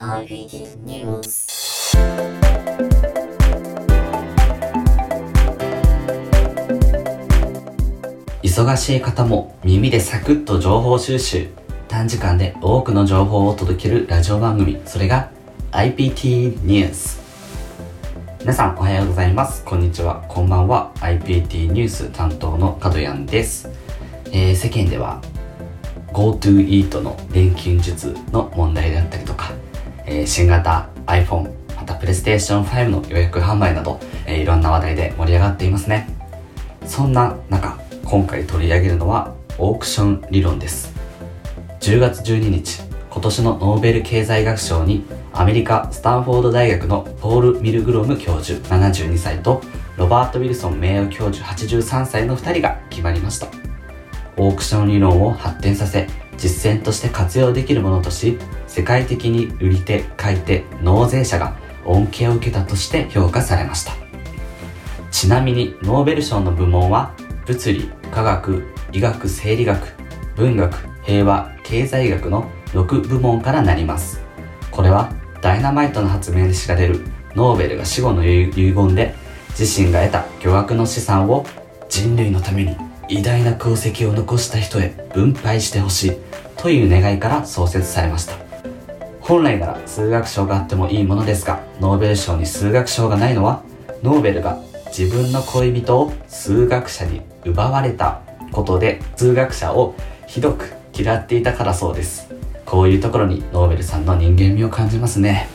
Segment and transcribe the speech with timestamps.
[0.00, 1.48] RBD News
[8.44, 11.48] 忙しい方も耳でサクッと情報収集。
[11.88, 14.80] 短時間で多くの情報を届けるラジオ番組。
[14.86, 15.32] それが
[15.72, 17.20] IPT ニュース。
[18.38, 19.64] 皆さんおはようございます。
[19.64, 20.24] こんにちは。
[20.28, 20.92] こんばんは。
[21.00, 23.68] IPT ニュース担当の角谷です、
[24.26, 25.20] えー世間では
[26.12, 29.52] GoTo イートの錬金術の問題であったりとか、
[30.08, 36.08] えー新型 iPhone また PlayStation5 の予約販売など、えーいろんな話題で盛り上がっていますね。
[36.86, 40.94] そんな中今回取り上げるのはオークション理論です。
[41.80, 42.80] 10月12日
[43.10, 49.60] 今年のノーベル経済学賞にアメリカスタンフォード大学のポール・ミルグロム教授72歳と
[49.96, 53.48] ロバート・ウィルソン名誉教授83歳の2人が決まりました。
[54.38, 58.38] オークション理論を発展させ実践として活用できるものとし
[58.68, 63.92] 世界的に売り手買い手納税者が恩恵を受けたとして評価されました
[65.10, 67.12] ちなみにノーベル賞の部門は
[67.46, 69.94] 物理、科学、医学、生理学、
[70.36, 74.20] 文学、平和、経済学の6部門からなります。
[74.70, 77.00] これはダイナマイトの発明で知られる
[77.34, 79.14] ノーベルが死後の遺言で
[79.58, 81.46] 自身が得た巨額の資産を
[81.88, 82.76] 人類のために
[83.08, 86.12] 偉大な功績を残した人へ分配してほしい
[86.56, 88.47] という願いから創設されました。
[89.28, 93.62] 本来なら数学賞があってもいいものですがノーベル賞に数学賞がないのは
[94.02, 99.94] ノーベルが自分の恋人を数学者に奪われたことで数学者を
[100.26, 102.32] ひどく嫌っていたからそうです。
[102.64, 105.46] こういうところにノーベルさんの人間味を感じますね。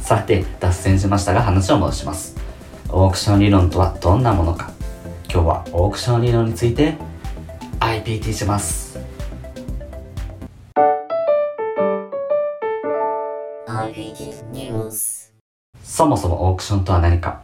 [0.00, 2.36] さて脱線しましたが話を戻します。
[2.88, 4.72] オークション理論とはどんなものか。
[5.30, 6.94] 今日はオークション理論について
[7.80, 8.87] IPT します。
[14.52, 15.32] RBD News
[15.82, 17.42] そもそもオークションとは何か。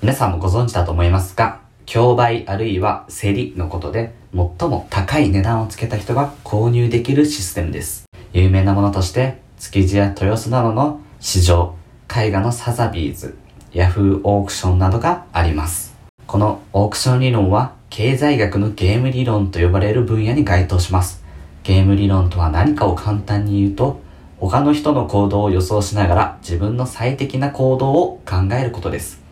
[0.00, 8.04] 皆さんもご存知だと思いますが競売あるいは競りのことで最も高い値段をつけた人が購入できるシステムです。
[8.32, 11.74] 有名なものとして築地や豊洲などの市場
[12.14, 13.38] 絵画のサザビーズ
[13.72, 15.94] ヤフーオークションなどがあります。
[16.26, 21.24] このオークション理論は経済学のゲーム理論と呼ばれる分野に該当します。
[21.62, 24.00] ゲーム理論とは何かを簡単に言うと
[24.38, 29.22] 他の人の行動を予想しながら自分の最適な行動を考えることです。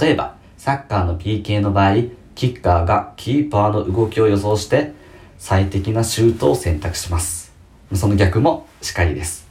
[0.00, 1.96] 例えばサッカーの PK の場合
[2.34, 4.92] キッカーがキーパーの動きを予想して
[5.38, 7.52] 最適なシュートを選択します。
[7.94, 9.46] その逆もしかりです。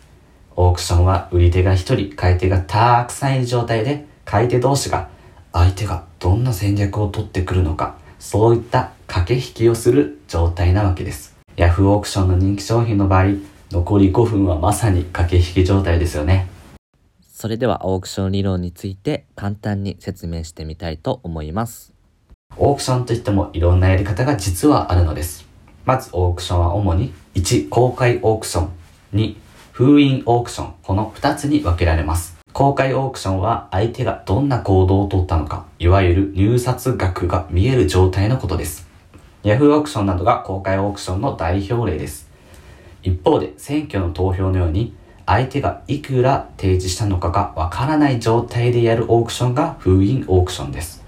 [0.56, 1.76] オークションは売り手が1
[2.10, 5.10] 人買い手がたくさんいる状態で買い手同士が
[5.52, 11.36] 相手がどんな戦略を取ってくるのかそういった駆け引きをする状態なわけです。
[11.58, 16.48] ヤフーオークションの人気商品の場合残り5分はまさに駆け引き状態ですよね
[17.22, 21.92] それではオークション理論について簡単に説明してみたいと思います。
[22.56, 25.46] オークションといってもいろんなやり方が実はあるのです。
[25.84, 28.70] まずオークションは主に1、公開オークション、
[29.14, 29.36] 2、
[29.74, 32.38] 封印オークション、この2つに分けられます。
[32.54, 38.88] 公開オークションは相手がどんな行動をとったのか、いわゆる入札額が見える状態のことです。
[39.42, 42.32] ヤフーオークションなどが公開オークションの代表例です。
[43.04, 51.04] 一方で選挙の投票のように相手がいくら提示したのかがわからない状態でやるオークションが封印オークションです。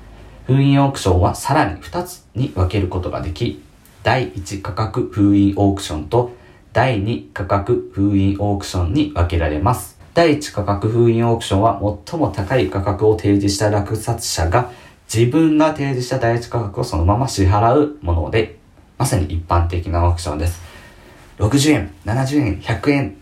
[0.46, 3.62] 封印オークションはさらに2つに分けることができ、
[4.04, 6.32] 第1価格封印オークションと
[6.72, 10.00] 第2価格封印オークションに分けられます。
[10.14, 14.72] 第1価格封印オークションは最も高い価格を提示した落札者が
[15.14, 18.58] 自分が提示した第1価格をそのまま支払うもので、
[18.98, 20.65] まさに一般的なオークションです。
[21.38, 23.18] 60円、70円、100円、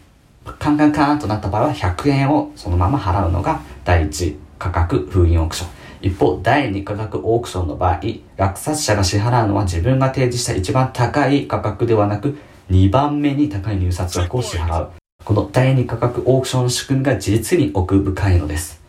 [0.60, 5.70] カンカンカンとなった場合は100円をそのまま払うのが第1価格封印オークション。
[6.04, 8.02] 一方、第2価格オークションの場合、
[8.38, 12.38] 落札者が支払うのは自分が提示した一番高い価格ではなく、
[12.70, 14.92] 2番目に高い入札額を支払う。
[15.24, 18.84] この第2価格オークションの仕組みが実に奥深いのです。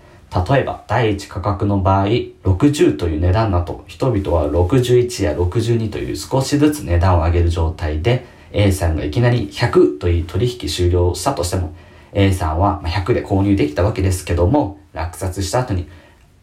[0.49, 11.75] 例えば、第1価格の場合、60という値段だと、人々は61や62という少しずつ値段を上げる状態で、A さんがいきなり100という取引終了したとしても、
[12.13, 15.89] A さんは100で購入できたわけですけども、落札した後に、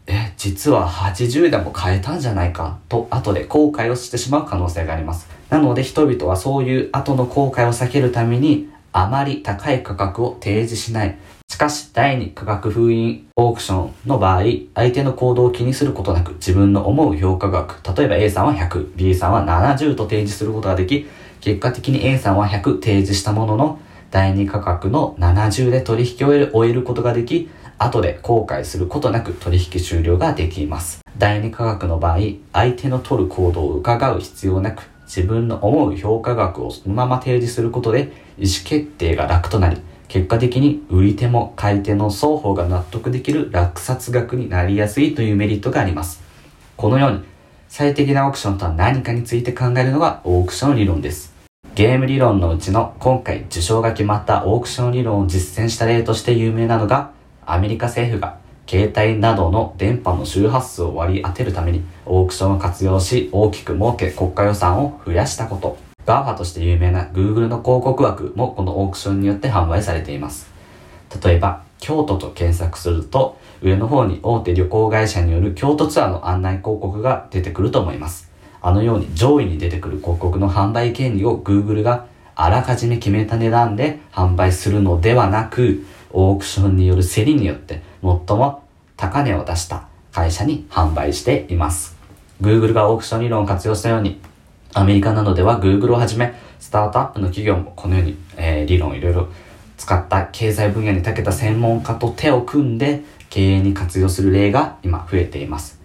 [0.06, 5.26] え、実は80でも買えたんじゃないかと後で後悔をしてしまう可能性があります。
[5.48, 11.16] なので人々はそういう後の後悔を避けるためにあまり高い価格を提示しない。
[11.48, 14.42] しかし第2価格封印オークションの場合、
[14.74, 21.06] 相手の行動を気にすることなく自分の思う評価額、例えば A さんは100、B さんは70と提示することができ、
[21.42, 23.80] 結果的に A さんは100提示したものの、
[24.12, 31.00] 第二価格の70で取引を終えることができ、後で後悔することなく取引終了ができます。
[31.18, 32.18] 第二価格の場合、
[32.52, 46.22] 相手の取る行動を伺う必要なく、自分の思う評価額をそのまま提示することで意思決定が楽となり、結果的に売り手も買い手の双方が納得できる落札額になりやすいというメリットがあります。
[46.76, 47.20] このように、
[47.68, 51.31] 最適なオークションとは何かについて考えるのがオークション理論です。
[51.74, 57.12] ゲーム理論のうちの今回受賞が決まったオークション理論を実践した例として有名なのが、
[57.46, 58.36] アメリカ政府が
[58.68, 65.78] 携帯などの電波の周波数を割り当てるためにオークションを活用し大きく儲け国家予算を増やしたこと。
[66.04, 70.52] GAFA として有名な Google の広告枠もこのオークションによって販売されています。
[71.24, 78.31] 例えば、京都と検索すると、上の方に大手旅行会社による京都ツアーの案内広告が出てくると思います。
[78.62, 82.06] あのように上位に出てくる広告の販売権利を Google が
[82.36, 88.62] あらかじめ決めた値段で販売するのではなく、オークションによる競りによって最も
[88.96, 91.96] 高値を出した会社に販売しています。
[92.40, 94.20] Google がオークション理論を活用したように、
[94.74, 99.28] アメリカなどでは Google をはじめ、スタートアップの企業もこのように、えー理論をいろいろ
[99.76, 105.81] 使った経済分野に長けた専門家と手を組んで経営に活用する例が今増えています。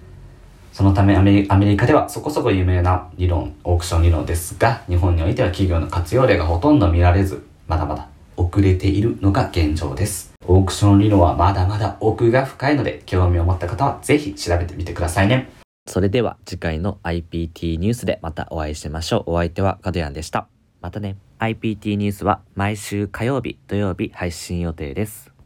[0.78, 10.36] そのためアメリカではそこそこ有名な理論、オークション理論ですが、日本においては企業の活用例がほとんど見られず、まだまだ遅れているのが現状です。
[10.46, 15.50] オークション理論はまだまだ奥が深いので、興味を持った方はぜひ調べてみてくださいね。
[15.88, 19.32] それでは次回の IPT ニュースでまたお会いしましょう。
[19.32, 20.48] お相手は角谷でした。
[20.82, 21.18] またね。
[21.40, 25.37] IPT ニュースは毎週火曜日、土曜日配信予定です。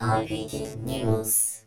[0.00, 1.65] RPG News.